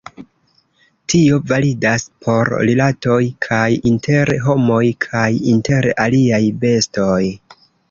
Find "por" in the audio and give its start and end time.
2.27-2.51